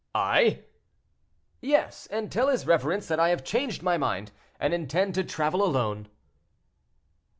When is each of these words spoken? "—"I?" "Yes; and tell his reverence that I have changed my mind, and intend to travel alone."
"—"I?" 0.15 0.63
"Yes; 1.61 2.07
and 2.09 2.31
tell 2.31 2.47
his 2.47 2.65
reverence 2.65 3.07
that 3.07 3.19
I 3.19 3.29
have 3.29 3.43
changed 3.43 3.83
my 3.83 3.99
mind, 3.99 4.31
and 4.59 4.73
intend 4.73 5.13
to 5.13 5.23
travel 5.23 5.63
alone." 5.63 6.07